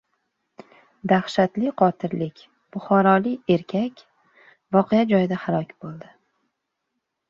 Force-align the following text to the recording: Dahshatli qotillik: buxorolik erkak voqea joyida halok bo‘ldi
Dahshatli 1.11 1.73
qotillik: 1.83 2.43
buxorolik 2.79 3.55
erkak 3.59 4.05
voqea 4.79 5.07
joyida 5.17 5.43
halok 5.47 5.81
bo‘ldi 5.83 6.15